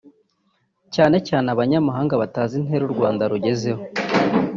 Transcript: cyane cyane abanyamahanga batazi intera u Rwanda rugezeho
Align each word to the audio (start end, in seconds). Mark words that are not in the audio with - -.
cyane 0.93 1.17
cyane 1.27 1.47
abanyamahanga 1.53 2.13
batazi 2.21 2.53
intera 2.61 2.83
u 2.87 2.93
Rwanda 2.95 3.23
rugezeho 3.31 3.81